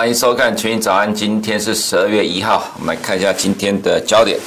[0.00, 4.38] 欢迎收看《群益早安》，今天是十二月一号，我们来看一下今天的焦点。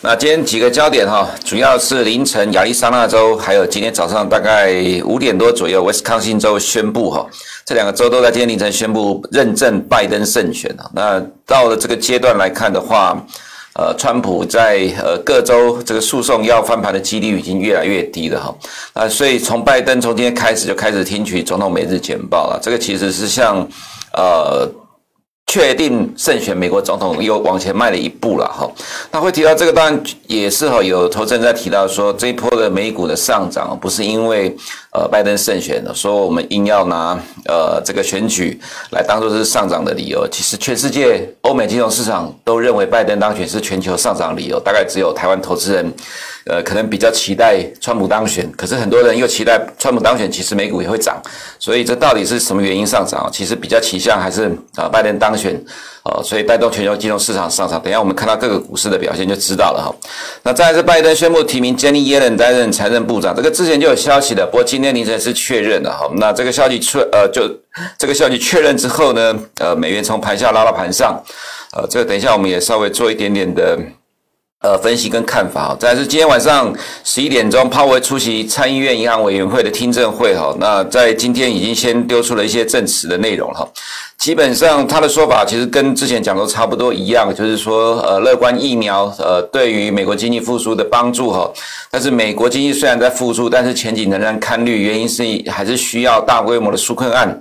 [0.00, 7.24] 那今天几个焦点哈，主要是凌晨亚利桑那州，还有今天早上大概五点多左右，威斯康星州宣布哈，
[7.64, 10.76] 这两个州都在今天凌晨宣布认证拜登胜选。
[10.92, 13.24] 那到了这个阶段来看的话，
[13.74, 18.54] 呃，川普在呃各州这个诉讼要翻盘的几率已经越来越低了哈。
[18.94, 23.64] 啊，所以从拜登从今天开始就开始听取总统每日简报了，这个其实是像。
[24.14, 24.68] 呃，
[25.58, 28.70] 确定胜选美国总统又往前迈了一步了哈。
[29.10, 34.56] 那会提到这个，当然也是哈，有投资人在提到说，这一波的美股的上涨不是因为
[34.98, 37.16] 呃拜登胜选的，说我们硬要拿
[37.46, 40.26] 呃这个选举来当做是上涨的理由。
[40.28, 45.92] 其实全世界欧美金融市场都认为拜登当选是全球上涨理由，大概只有台湾投资人。
[46.50, 51.20] 呃，可能比较期待川普当选，可是很多人又期待川普当选，其实美股也会涨，
[51.58, 53.28] 所以这到底是什么原因上涨？
[53.30, 55.62] 其实比较倾向还是啊拜登当选，
[56.08, 57.80] 哦，所以带动全球金融市场上涨。
[57.82, 59.94] 等下我们看到各个股市的表现就知道了哈。
[60.42, 66.10] 那再来是拜登宣布提名 Jenny Yellen 担任财政部长，这个之前就有消息的，不过今天凌晨是确认的哈。
[66.16, 67.42] 那这个消息确呃就
[67.98, 71.22] 这个消息确认之后呢，呃美元从盘下拉到盘上，
[71.76, 73.78] 呃这个等一下我们也稍微做一点点的。
[74.60, 80.52] 呃，分析跟看法哈，再是今天晚上十一点钟，鲍威出席参议院银行委员会的听证会哈。
[80.58, 83.64] 那在今天已经先丢出了一些证词的内容哈。
[84.18, 91.48] 基本上他的说法其实跟之前讲的差不多一样，就是说呃，乐观疫苗呃对于美国经济复苏的帮助哈。
[91.88, 97.40] 但是美国经济虽然在复苏，但是前景仍然堪虑，原因是还是需要大规模的纾困案。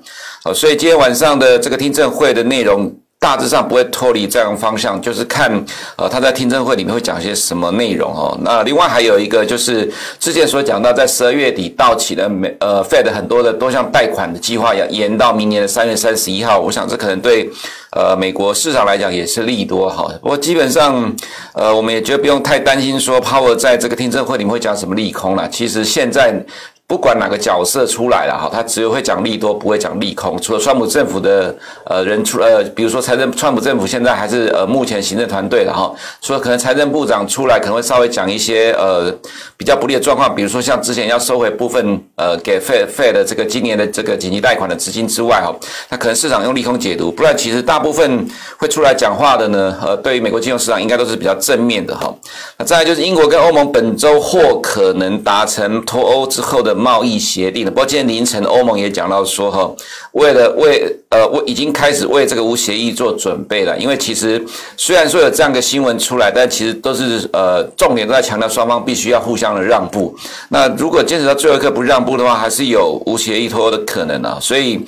[0.54, 2.96] 所以今天晚上的这个听证会的内容。
[3.28, 5.52] 大致上不会脱离这样方向，就是看
[5.98, 8.40] 呃他在听证会里面会讲些什么内容哦。
[8.42, 17.50] 那另外还有一个就是之前所讲到，在十二月底到期的美呃 Fed 很多的多项贷款的计划要延到明年的三月三十一号，我想这可能对
[17.92, 20.10] 呃美国市场来讲也是利多哈。
[20.22, 21.14] 不过基本上
[21.54, 25.50] 呃我们也觉得不用太担心说 Powell 在这个听证会里面会讲什么利空了。
[25.50, 26.42] 其实现在。
[26.88, 30.40] 不管哪个角色出来了哈，他只有会讲利多，不会讲利空。
[30.40, 31.54] 除了川普政府的
[31.84, 39.14] 呃人出呃，比如说财政，川普政府现在还是呃目前行政团队的哈，除了可能财政部长出来可能会稍微讲一些呃
[39.58, 45.54] 比较不利的状况，比如说像之前要收回部分呃给 Fed Fed 的这个今年的这个紧急贷款的资金之外哈，
[45.90, 48.26] 那可能市场用利空解读，不然其实大部分
[48.58, 52.16] 会出来讲话的呢，呃，对于美国金融市场应该都是比较正面的哈。
[52.58, 56.77] 那再来就是英国跟欧盟本周或可能达成脱欧之后的。
[56.78, 59.70] 贸易协定的，不过今天凌晨欧盟也讲到说，哈，
[60.12, 64.42] 为了为呃我已经开始为这个无协议做准备了，因为其实
[64.78, 70.16] 虽然说有这样的新闻出来，但其实都是呃重点都在强调双方必须要互相的让步。
[70.50, 74.80] 那如果坚持到最后一刻不让步的话，还是有无协议脱欧的可能啊，所以。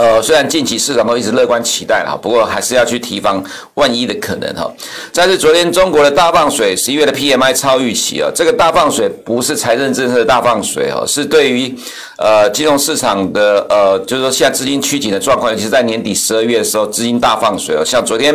[0.00, 3.44] 呃，虽然近期市场都一直乐观期待了，不过还是要去提防
[3.74, 4.66] 万一的可能哈。
[5.12, 11.76] 再是昨天中国的大放水，十一月的 PMI 超预期啊，这个大放水不是财政政策的大放水哦，是对于
[12.16, 18.34] 呃金融市场的呃，就是说现在资金趋紧的状况，尤其是在年底十二月的时候，资金大放水哦，像昨天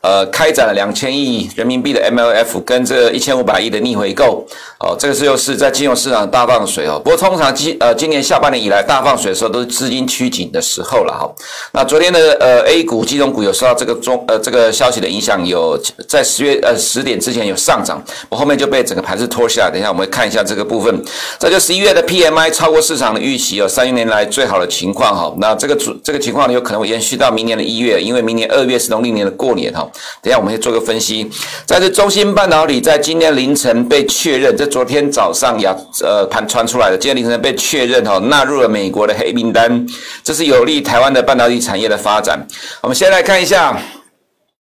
[0.00, 4.46] 呃开展了两千亿人民币的 MLF 跟这一千五百亿的逆回购
[4.80, 6.98] 哦，这个是又是在金融市场大放水哦。
[7.04, 11.01] 不过通常今呃今年下半年以来大放水的时候，都是资金趋紧的时候。
[11.04, 11.30] 了哈，
[11.72, 19.70] 那昨天的呃 A 股、金融股有受到这个中呃这个消息的影响，有在十月呃十点之前有上涨，我后面就被整个盘势拖下来。
[19.70, 21.02] 等一下我们看一下这个部分。
[21.38, 25.34] 这就十一月的 PMI 超过市场的预期，哦三年来最好的情况哈。
[25.38, 29.80] 那这个主这个情况，有可能会延续到明年的一月，因为明年二月是农历年的过年哈。
[30.20, 31.30] 等一下我们会做个分析。
[31.64, 39.86] 在这中芯半导体在今天凌晨被确认，这昨天早上呀呃盘传出来的，今天凌晨被确认哈，纳入了美国的黑名单，
[40.22, 40.82] 这是有利。
[40.82, 42.46] 台台湾的半导体产业的发展，
[42.82, 43.74] 我们先来看一下。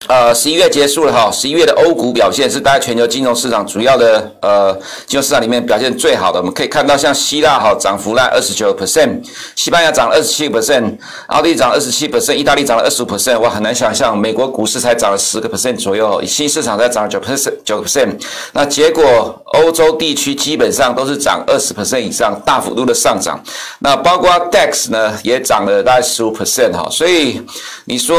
[0.09, 4.73] 呃，十一月结束了哈，十一月的欧股表现是大概全球金融市场主要的呃
[5.07, 6.39] 金融市场里面表现最好的。
[6.41, 9.21] 我们可以看到，像希腊哈涨幅在二十九 percent，
[9.55, 13.39] 西班牙涨了二十七 percent，奥地利涨了二十七 percent，意大利涨了二十五 percent。
[13.39, 18.21] 我很难想象美国股市才涨了十个 percent 左右，新市场才涨了九 percent 九 percent。
[18.53, 23.39] 那结果欧洲地区基本上都是涨二十 percent 以上，大幅度的上涨。
[23.81, 26.89] 那包括 DAX 呢也涨了大概十五 percent 哈。
[26.91, 27.41] 所以
[27.85, 28.17] 你说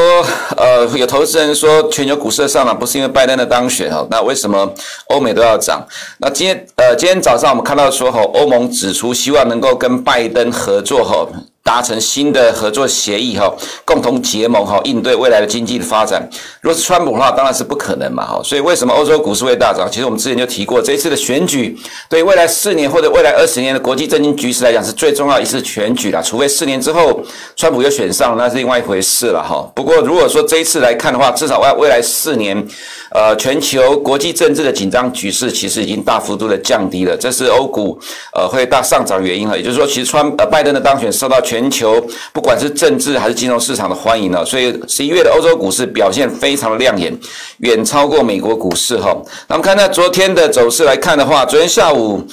[0.55, 1.70] 呃有投资人说。
[1.71, 4.69] 说全球股市的上涨不是因为拜登的当选哈，那为什么
[5.07, 5.85] 欧美都要涨？
[6.19, 11.25] 那今天呃今天早上我们看到说哈，欧盟指出希望能够跟拜登合作哈，
[11.63, 13.53] 达成新的合作协议哈，
[13.85, 16.27] 共同结盟哈，应对未来的经济的发展。
[16.61, 18.41] 如果是川普的话，当然是不可能嘛哈。
[18.43, 19.87] 所以为什么欧洲股市会大涨？
[19.89, 21.77] 其实我们之前就提过，这一次的选举
[22.09, 26.21] 对未来四年或者未来二十年的国际政经局势来讲是最重要一次选举啦。
[26.21, 27.21] 除非四年之后
[27.55, 29.69] 川普又选上，那是另外一回事了哈。
[29.75, 32.67] 不过如果说这一次来看的话，至少未未来四年，
[33.11, 37.99] 呃，全球国际政治的紧张局势其实已经大幅度的降低了，这是欧股
[38.33, 39.57] 呃会大上涨原因了。
[39.57, 42.01] 也就是说，其实川呃拜登的当选受到全球
[42.31, 47.13] 不管是政治还是金融市场的欢迎呢，所以十一月的欧洲股市表现非常的亮眼，
[47.57, 49.13] 远超过美国股市哈。
[49.49, 52.25] 那么看到昨天的走势来看的话，昨天下午。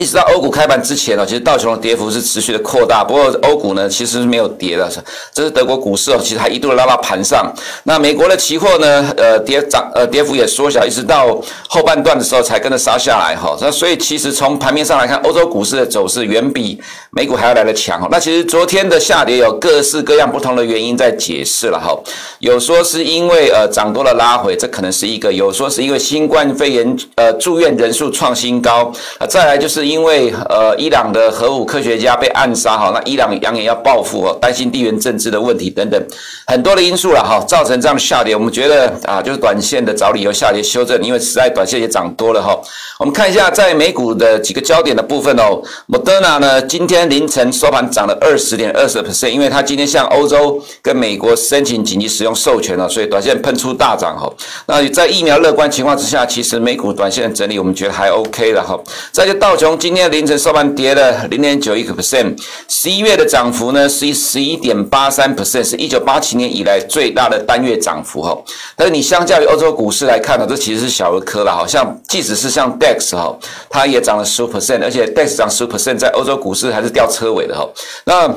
[0.00, 4.90] 一直到欧股开盘之前哦，其实道琼的跌幅是持续的扩大，不过欧股呢其实是没有跌的，
[5.30, 7.52] 这是德国股市哦，其实还一度拉到盘上。
[7.84, 11.38] 那美国的期货呢，呃跌涨呃跌幅也缩小，一直到
[11.68, 13.54] 后半段的时候才跟着杀下来哈。
[13.60, 16.80] 那所以其实从盘面上来看，欧洲股市的走势远比
[17.10, 18.08] 美股还要来得强。
[18.10, 21.94] 那其实昨天的下跌有各式各样不同的原因在解释了哈，
[22.38, 29.89] 有说是因为呃涨多了拉回，这可能是一个；有说是因为新冠肺炎呃住院人数创新高，啊再来就是。
[29.90, 36.00] 因为呃，伊朗的核武科学家被暗杀哈，那伊朗扬言要报复哦，担心地缘政治的问题等等，
[36.46, 38.36] 很多的因素了哈，造成这样的下跌。
[38.36, 42.56] 我们觉得啊，就是短线的找理由下跌修正，因为实在短线也涨多了哈。
[42.98, 54.30] 我们看一下在美股的几个焦点的部分哦，Moderna 呢，今天凌晨收盘涨了二十点二十 percent，因为它今天向欧洲跟美国申请紧急使用授权了，所以短线喷出大涨哈。
[54.66, 58.78] 那在疫苗乐观情况之下，其实美股短线整理我们觉得还 OK 了哈。
[59.10, 59.79] 再就道琼。
[59.80, 62.36] 今天凌晨收盘跌了零点九一个 percent，
[62.68, 68.38] 十一月的涨幅呢是十一点八三 percent，是一九八七年以来最大的单月涨幅哈。
[68.76, 73.34] 但是你相较于欧洲股市来看呢，这其实是小儿科了，好像即使是像 DAX 哈，
[73.70, 77.66] 它也涨了十 percent，而且 DAX 涨十 percent，在欧洲股市还是掉车尾的哈。
[78.04, 78.28] 那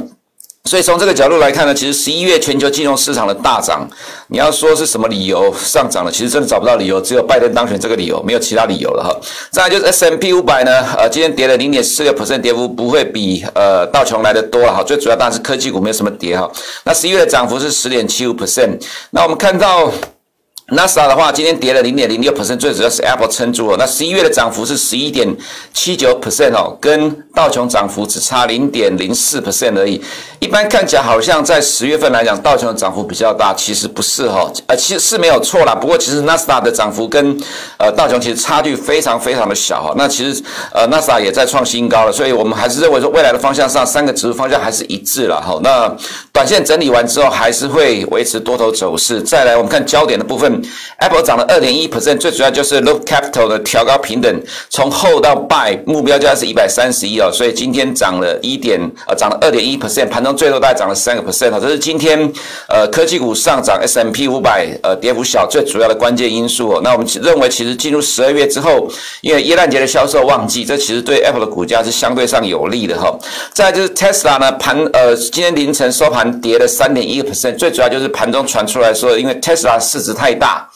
[0.69, 3.86] 所以从这个角度来看呢，其实十一月全球金融市场的大涨，
[4.27, 9.13] 你要说是什么理由上涨了，其实真的找不到理由，只有拜登当选这个理由，没有其他理由了哈。
[9.51, 14.81] 再来就是 S M P 五百呢，呃，今天跌了零点四个 percent，跌幅不会比呃道琼来的多了哈。
[14.81, 16.50] 最主要当然是科技股没有什么跌哈。
[16.86, 18.81] 那十一月的涨幅是十点七五 percent，
[19.12, 19.92] 那我们看到。
[20.68, 23.77] 纳斯达的话，今天跌了零点零六 percent，最主要是 Apple 撑住了。
[23.77, 25.27] 那十一月的涨幅是十一点
[25.74, 30.01] 七九 percent 哦，跟道琼涨幅只差零点零四 percent 而已。
[30.39, 35.75] 一般看起来好像在十月份来讲，道琼的涨幅比较大，其实不是哈、哦，呃，其实是没有错啦。
[35.75, 37.38] 不过其实纳斯达的涨幅跟
[37.77, 39.94] 呃道琼其实差距非常非常的小哈。
[39.98, 40.42] 那其实
[40.74, 45.59] 呃纳斯达也在创新高了，所以我们还是认为说未来的方向上，三个指数方向还是一致了哈。
[45.62, 45.94] 那
[46.31, 49.21] 短线整理完之后，还是会维持多头走势。
[49.21, 50.52] 再来我们看焦点的部分。
[50.97, 62.19] Apple 涨了二点一 percent，最主要就是 Look Capital 的调高平等，从 Hold 到 Buy，目标价是一百三十一哦，所以今天涨了一点，呃，涨了二点一 percent，盘中最多大概涨了三个 percent 哦，这是今天
[62.67, 66.81] 呃科技股上涨，S M P 五百呃跌幅小，最主要的关键因素哦。
[66.83, 68.89] 那我们认为，其实进入十二月之后，
[69.21, 73.17] 因为耶诞节的销售旺季，这其实对 Apple 的股价是相对上有利的哈。
[73.53, 80.43] 再就是 Tesla 呢，盘呃今天凌晨收盘跌了三点一个 percent，最主要就是盘中传出来说，因为 Tesla 市值太大。
[80.44, 80.68] 大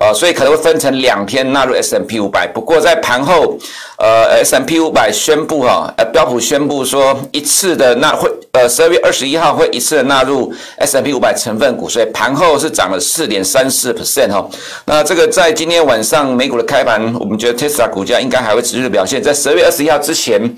[0.00, 2.48] 呃，所以可能会分成两天纳入 S&P 五百。
[2.48, 3.56] 不过在盘后，
[3.96, 14.44] 呃，S&P 五百宣布哈，呃，标普宣布说一次的纳会，呃，十二月二十一号会一次的纳入 S&P 五百成分股，所以盘后是涨了四点三四 percent 哈。
[14.84, 20.56] 那这个在今天晚上美股的开盘，我们觉得 Tesla 股价应该还会持续的表现，在十二月二十一号之前。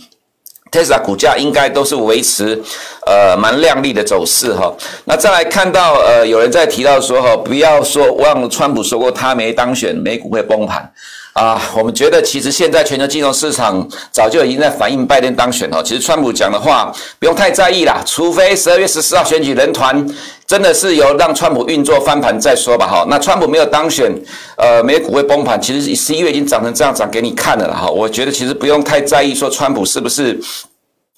[0.76, 2.60] Tesla 股价应该都是维持
[3.06, 4.70] 呃蛮亮丽的走势哈。
[5.04, 10.92] 那再来看到呃有人在提到说哈，不要说忘了川普说过他没当选，美股会崩盘。
[11.32, 15.82] 啊，我们觉得其实现在全球金融市场早就已经在反映拜登当选了。
[15.82, 20.06] 其实川普讲的话不用太在意啦，除非十二月十四号选举人团
[20.46, 22.86] 真的是由让川普运作翻盘再说吧。
[22.86, 24.10] 哈，那川普没有当选，
[24.56, 25.60] 呃，美股会崩盘。
[25.60, 27.86] 其实十一月已经涨成这样涨给你看了哈。
[27.86, 30.40] 我觉得其实不用太在意说川普是不是。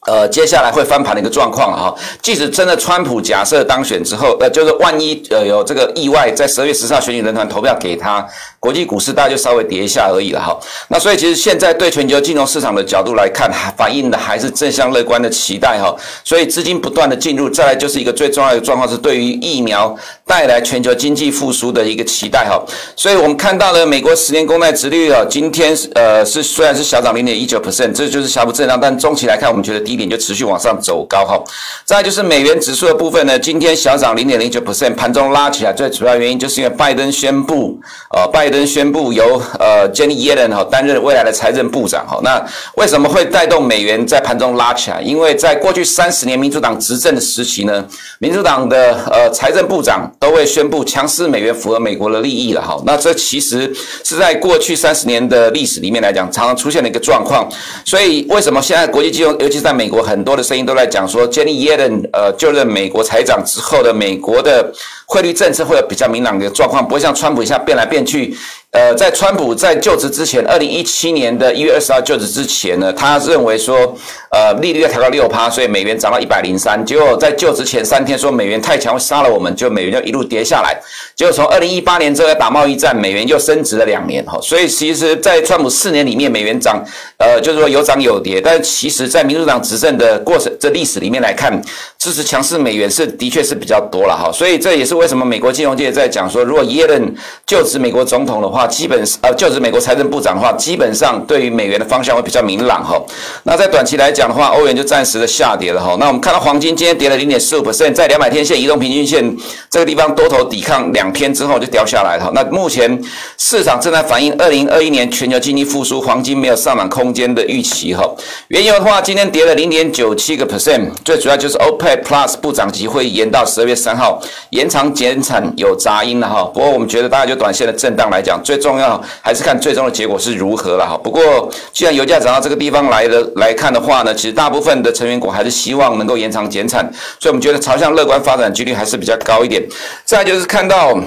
[0.06, 8.26] 呃，接下来会翻盘的一个状况啊，即使真的川普假设当选之后，呃，就是万一呃有这个意外，在十二月十四号选举人团投票给他，
[8.60, 10.56] 国际股市大概就稍微跌一下而已了哈。
[10.88, 15.92] 那所以其实现在对全球金融市场的角度来看，反映的还是正向乐观的期待哈。
[16.22, 22.62] 所以资金不断的进入，再来就是一个最重要的状况是对于疫苗带来全球经济复苏的一个期待哈。
[22.94, 29.88] 所以我们看到了美国十年公债殖率啊，今天呃是虽然是小涨零点一九 percent，这就是小幅震荡，但中期来看，我们觉得。
[29.88, 31.42] 低点就持续往上走高哈。
[31.82, 42.18] 再就是美元指数的部分呢，今天小涨零点零九 percent，盘中拉起来，最主要原因就是因为拜登宣布，呃，拜拜登宣布由呃 Jenny Yellen 哈担任未来的财政部长哈。
[42.24, 42.42] 那
[42.78, 45.02] 为什么会带动美元在盘中拉起来？
[45.02, 47.84] 因为在过去三十年民主党执政的时期呢，
[48.20, 52.82] 民主党的呃财政部长都会宣布强势美元符合美国的利益了哈。
[52.86, 53.70] 那这其实
[54.02, 57.46] 是在过去三十年的历史里面来讲，常常出现的一个状况。
[57.84, 64.72] 所以为什么现在国际金融，尤其是在美国，很多的声音都在讲说 Jenny Yellen 呃就任美国财长之后的美国的
[65.04, 68.34] 汇率政策会有比较明朗的状况，不会像川普一下变来变去。
[68.38, 73.96] grief 呃，在川普在就职之前，二零一七年的一月二十号就职之前呢，他认为说，
[74.30, 76.84] 呃，利率要调到六趴，所以美元涨到一百零三。
[76.84, 80.78] 结果在就职前三天说美元太强杀了我们，就美元就一路跌下来。
[81.16, 84.38] 结果从二零一八年之后打贸易战，美元又升值了两年哈。
[84.42, 86.84] 所以其实，在川普四年里面，美元涨，
[87.16, 88.38] 呃，就是说有涨有跌。
[88.38, 91.58] 但其实，在民主党执政的过程这历史里面来看，
[91.98, 94.30] 支持强势美元是的确是比较多了哈。
[94.30, 97.14] 所以这也是为什么美国金融界在讲说，如果耶伦
[97.46, 98.57] 就职美国总统的话。
[98.66, 103.00] 基本呃，就是美国财政部长的话，基本上对于美元的方向会比较明朗哈。
[103.44, 105.96] 那在短期来讲的话，欧元就暂时的下跌了哈。
[105.98, 109.36] 那我们看到黄金今天跌了零点四五 percent，在两百天线移动平均线
[109.70, 112.30] 这个地方多头抵抗两天之后就掉下来了。
[112.34, 113.00] 那目前
[113.36, 118.04] 市场正在反映二零二一年全球经济复苏，黄金没有上涨空间的预期哈。
[118.48, 126.42] 原油的话，今天跌了零点九七个 percent，最主要就是 OPEC Plus 部长级会延到十二月三号延长减产有杂音了哈。
[126.54, 130.96] 不过我们觉得大家就短线的震荡来讲，最重要还是看最终的结果是如何了哈。
[130.96, 136.82] 不过既然油价涨到这个地方来了来看的话呢，其实大部分的成员股还是希望能够延长减产，
[137.20, 139.62] 所以我们觉得朝向乐观发展几率还是比较高一点。
[140.06, 140.98] 再就是看到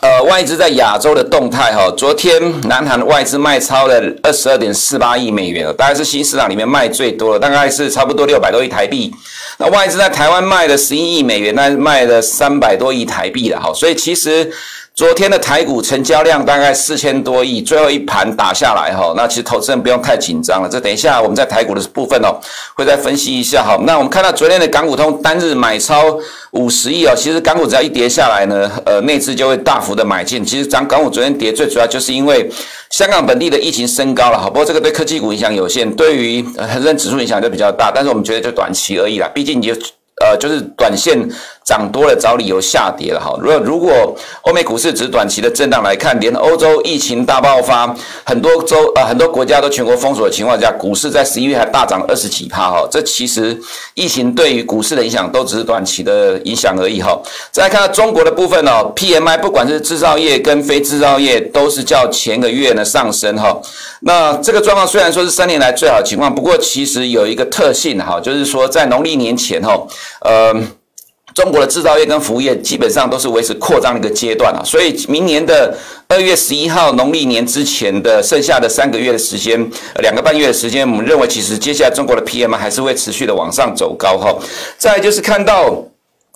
[0.00, 9.14] 呃外资在亚洲的动态哈，昨天南韩外资卖超了二十二点四八亿美元，大概是新市场里面卖最多的，大概是差不多六百多亿台币。
[9.58, 14.50] 那外资在台湾卖了十一亿美元，那卖了三百多亿台币了哈，所以其实。
[14.96, 20.68] 昨天的台股成交量大概四千多亿，最后一盘打下来哈，那其实投资人不用太紧张了。
[20.68, 22.38] 这等一下我们在台股的部分哦，
[22.74, 23.76] 会再分析一下哈。
[23.84, 26.16] 那我们看到昨天的港股通单日买超
[26.52, 30.44] 五十亿哦，其实港股只要一跌下来呢，呃，内资就会大幅的买进。
[30.44, 32.48] 其实涨港股昨天跌最主要就是因为
[32.90, 37.90] 香港本地的疫情升高了哈，不过这个对科技股影响有限，对于恒生指数影响就比较大。
[37.92, 39.72] 但是我们觉得就短期而已啦，毕竟你就
[40.24, 41.28] 呃就是短线。
[41.64, 43.34] 涨多了找理由下跌了哈。
[43.40, 47.94] 如果如果欧美股市只短期的震荡来看，连欧洲疫情大爆发，
[48.24, 52.86] 很多州呃很多国家都全国封锁的情况下，股市在十一月还大涨二十几趴哈。
[52.90, 53.58] 这其实
[53.94, 57.18] 疫情对于股市的影响都只是短期的影响而已哈。
[57.50, 63.58] 再来看到中国的部分哦，PMI 不管是制造业跟非制造业都是较前个月呢上升哈。
[64.00, 69.80] 那这个状况虽然说是三年来最好的情况，不过其实有一个特性哈，就是说在农历年前哈，
[70.20, 70.54] 呃。
[71.34, 75.76] 中国的制造业跟服务业基本上都是维持扩张的一个阶段啊，所以明年的
[76.06, 84.34] 二月十一号农历年之前的剩下的三个月的时间，两个半月的时间，我们认为其实接下来中国的 PM 还是会持续的往上走高哈。
[84.78, 85.84] 再就是看到。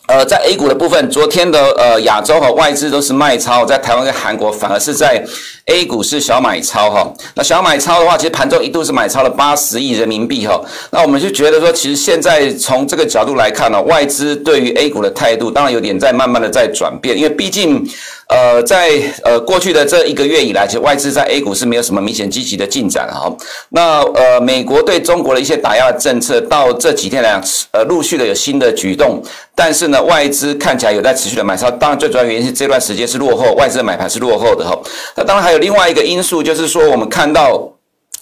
[0.09, 5.23] 呃，在 A 股的部分，昨天的呃亚洲和外资都是卖超，在台湾跟韩国反而是在
[5.69, 7.11] A 股是小买超哈。
[7.35, 10.61] 那小买超的话，其实盘中一度是买超了八十亿人民币哈。
[10.91, 17.89] 那我们就觉得说，其实现在从这个角度来看呢，外资对于 A 股的态度当然有点在慢慢的在转变，因为毕竟。
[18.29, 18.91] 呃，在
[19.25, 23.35] 呃过去的这一个月以来，其实外资在 A 股是没有什么明显积极的进展哈。
[23.71, 29.23] 那呃，美国对中国的一些打压政策，到这几天来讲，呃，陆续的有新的举动，
[29.55, 31.71] 但是呢，外资看起来有在持续的买超。
[31.71, 34.79] 当然，最主要原因是这段时间是落后，外资的买盘是落后的哈。
[35.17, 37.71] 那当然还有另外一个因素，就是说我们看到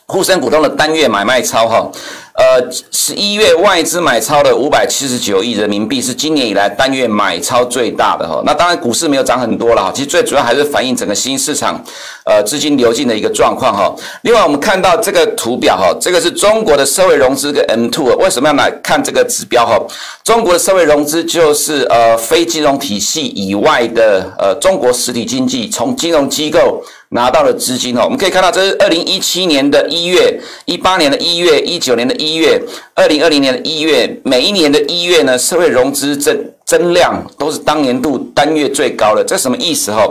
[0.07, 1.91] 沪深股东的单月买卖超哈。
[2.39, 8.43] 呃，十一月外资买超的五百七十九亿人民币，是今年以来单月买超最大的哈。
[8.45, 11.83] 那当然股市没有涨很多了哈，其实最主要还是反映整个新市场
[12.27, 13.97] 呃资金流进的一个状况哈。
[14.21, 19.81] 另外我们看到这个图表哈，这个是中国的社会融资跟 M two，为什么要来看这个指标哈？
[20.23, 26.85] 中国的社会融资就是呃非金融体系以外的呃中国实体经济从金融机构。
[27.11, 32.61] 拿到了资金哦，我们可以看到，这是二零一七年的一月、一八年的一月、一九年的一月、
[32.95, 39.23] 二零二零年的一月，每一年的一月呢，社会融资增增量都是当年度单月最高的。
[39.23, 39.93] 这什么意思？
[39.93, 40.05] 哈，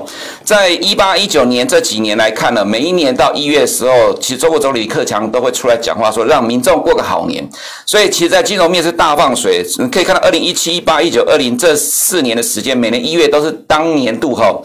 [0.45, 7.45] 在一八一九年这几年来看呢，每一年到一月的时候，其实中国总理李克强都会出来讲话，说让民众过个好年。
[7.85, 9.65] 所以，其实，在金融面是大放水。
[9.79, 14.55] 你可以看到，二零一七、一八、一九、二零这四年的时间，每年一月都是当年度哈。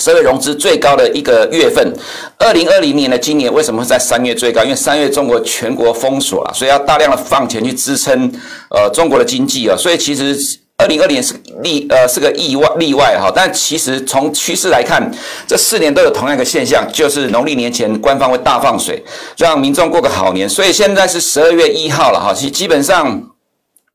[0.00, 1.94] 社会融资最高的一个月份，
[2.36, 4.64] 二零二零年的今年为什么会在三月最高？
[4.64, 8.28] 因为三月中国全国封锁了，所以要大量的放钱去支撑
[8.70, 10.36] 呃中国的经济啊，所以其实
[10.78, 15.08] 二零二零是例呃是个意外例外哈，但其实从趋势来看，
[15.46, 19.00] 这四年都有同样一个现象，就是农历年前官方会大放水，
[19.38, 23.33] 让民众过个好年，所以现在是十二月一号了哈，其基本上。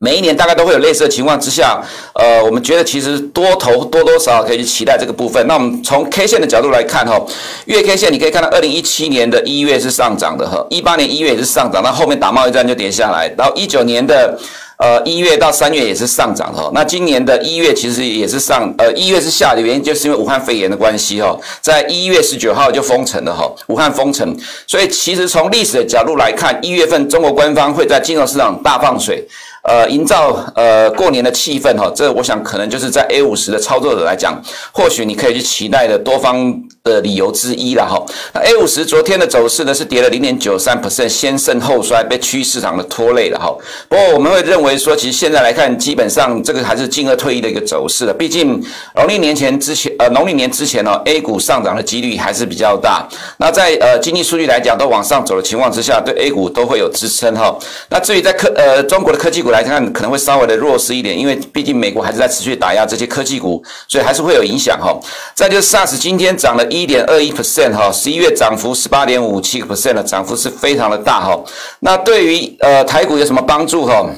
[0.02, 1.78] 每一年大概都会有类似的情况之下，
[2.14, 5.46] 呃，我们觉得其实多头多多少少可以去期待这个部分。
[5.46, 7.22] 那我们从 K 线的角度来看哈，
[7.66, 14.38] 月 K 线你可以看到，二零一七年的一月是上涨的哈，一八年一月也是上涨，那后面打贸易战就跌下来，然后一九年的
[14.78, 16.70] 呃一月到三月也是上涨的。
[16.72, 24.34] 那今年的一月其实也是上，呃一月是下的原因就是因为武汉肺炎的关系哈，在一月十九号就封城了哈，武汉封城，
[24.66, 29.28] 所以其实从历史的角度来看，一月份中国官方会在金融市场大放水。
[29.62, 34.40] 呃，营造呃过年的气氛哈，这我想可能就是在 A 五十的操作者来讲，
[34.72, 38.02] 或许你可以去期待的多方的理由之一了哈。
[38.32, 43.54] 那 A 五十昨天的走势呢是跌了零点九三 percent，先盛后衰，被区域市场的拖累了哈。
[43.88, 48.14] 不过我们会认为说，其实现在来看，基本上这个还是进而退役的一个走势了。
[48.14, 48.58] 毕竟
[48.94, 53.06] 农历年前之前，呃农历年之前呢，A 股上涨的几率还是比较大。
[53.36, 57.54] 那在呃经济数据来讲都往上走的情况之下，对 A 股都会有支撑哈。
[57.90, 59.50] 那至于在科呃中国的科技股。
[59.50, 64.96] 来看可能会稍微的弱势一点，因为毕竟美国还是在持续打压这些科技股，所以还是会有影响哈。
[65.34, 71.38] 再就是 SARS 今天涨了一点二一 percent 哈，十一月涨幅十八点五七 percent 的涨幅是非常的大哈。
[71.80, 74.08] 那对于呃台股有什么帮助哈？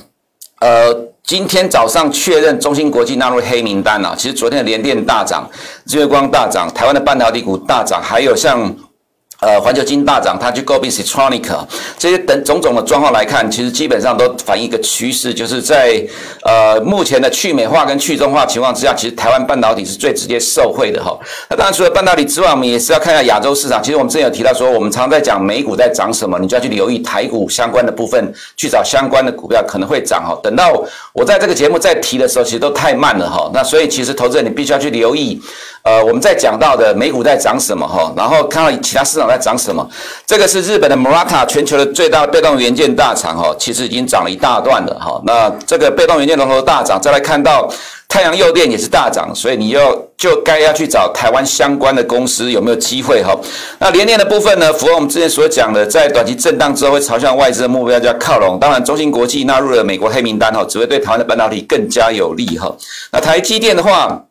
[0.61, 0.95] 呃，
[1.25, 4.15] 今天早上确认中芯国际纳入黑名单了。
[4.17, 5.51] 其实昨天的联电大涨，
[5.87, 8.75] 日月光大涨，台湾的半导体股大涨，还有像。
[9.43, 11.43] 呃，环球金大涨，它去购并 Siltronic
[11.99, 16.01] 这些等种种的状况来看，其实基本上都反映一个趋势，就是在
[16.45, 21.19] 呃目前的去美化跟去中化情况之下，其实台湾半导体是最直接受惠的哈。
[21.51, 23.83] 那当然除了半导体之外，我们也是要看一下亚洲市场。
[23.83, 30.39] 其实我们之前有提到说，我们常在讲美股在涨什么，你就要去留意台股相关的部分，去找相关的股票可能会涨哈。
[30.41, 30.73] 等到
[31.13, 33.51] 我在这个节目在提的时候，其实都太慢了哈。
[33.53, 35.43] 那所以其实投资人你必须要去留意。
[35.85, 39.85] 呃，我们在讲到的美股在涨什么哈，然后看到其他市场在涨什么。
[40.25, 45.21] 这个是日本的 Murata 全球的最大被动元件大厂哈，其实已经涨了一大段了哈。
[45.25, 47.69] 那这个被动元件龙头大涨，再来看到
[48.07, 53.37] 太阳诱电也是大涨，所以你要就该要去找台湾相关的公司有没有机会哈。
[53.81, 58.57] 那联电的部分呢，符合我们之前所讲的，在短期震荡之后会朝向外资的目标叫靠拢。
[58.61, 62.73] 当然，中芯国际纳入了美国黑名单哈，只会对台湾的半导体更加有利哈。
[63.11, 64.23] 那台积电的话。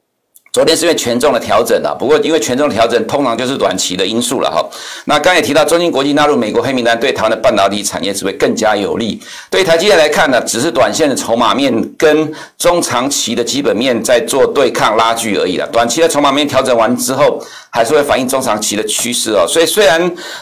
[0.53, 4.61] 昨天是因为权重的调整啊，不过因为权重的调整通常就是短期的因素了哈。
[5.05, 9.17] 那刚也提到，中芯国际纳入美国黑名单，对台湾的半导体产业只会更加有利。
[9.49, 15.65] 对台积电来看呢，只是短线的筹码面跟中长期的基本面在做对抗拉锯而已了。
[15.71, 19.45] 短期的筹码面调整完之后，还是会反映中长期的趋势哦。
[19.47, 19.99] 所以虽然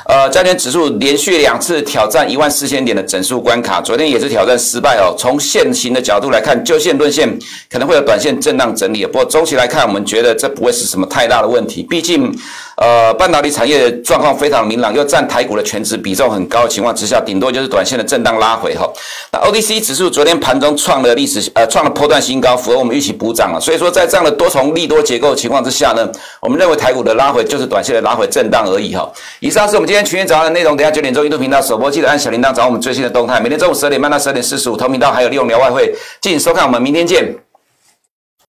[0.07, 5.15] 呃加权指数连续两次挑战一万四千点的整数关卡，昨天也是挑战失败哦。
[5.17, 7.29] 从现行的角度来看，就线论线
[7.71, 10.05] 可能会有短线震荡整理，不过中期来看，我们。
[10.09, 12.35] 觉得这不会是什么太大的问题，毕竟，
[12.77, 18.91] 呃，半导体产业的状况非常明朗，又占台股的权值比重很高的情况之下，顶多就是短线的震荡拉回哈。
[19.31, 23.59] 那 O D C 指数昨天盘中创了历史呃创了波段新高，符合我们预期补涨了。
[23.59, 26.09] 所以说，在这样的多重利多结构情况之下呢，
[26.41, 29.11] 我们认为台股的拉回就是短线的拉回震荡而已哈。
[29.41, 33.41] 以上是我们今天群益早上的内容，等下九点钟一度频道首播，记得按小铃铛找我们最新的动态。
[33.41, 37.48] 每天中午十二点半到十二点四十五，同频道还有利用聊外汇，敬请收看，我们明天见。